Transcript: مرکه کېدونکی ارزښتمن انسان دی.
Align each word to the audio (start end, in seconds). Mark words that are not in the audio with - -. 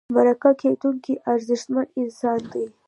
مرکه 0.15 0.51
کېدونکی 0.61 1.13
ارزښتمن 1.31 1.85
انسان 2.01 2.39
دی. 2.51 2.65